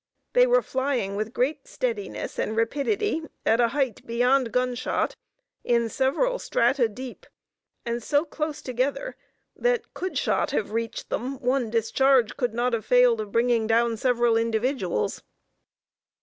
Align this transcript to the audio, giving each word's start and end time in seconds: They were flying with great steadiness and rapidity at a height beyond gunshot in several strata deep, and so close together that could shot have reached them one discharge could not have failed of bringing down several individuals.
They 0.33 0.47
were 0.47 0.63
flying 0.63 1.15
with 1.15 1.31
great 1.31 1.67
steadiness 1.67 2.39
and 2.39 2.55
rapidity 2.57 3.21
at 3.45 3.59
a 3.61 3.67
height 3.67 4.03
beyond 4.03 4.51
gunshot 4.51 5.15
in 5.63 5.89
several 5.89 6.39
strata 6.39 6.89
deep, 6.89 7.27
and 7.85 8.01
so 8.01 8.25
close 8.25 8.63
together 8.63 9.15
that 9.55 9.93
could 9.93 10.17
shot 10.17 10.49
have 10.49 10.71
reached 10.71 11.11
them 11.11 11.39
one 11.39 11.69
discharge 11.69 12.35
could 12.35 12.55
not 12.55 12.73
have 12.73 12.83
failed 12.83 13.21
of 13.21 13.31
bringing 13.31 13.67
down 13.67 13.95
several 13.95 14.37
individuals. 14.37 15.21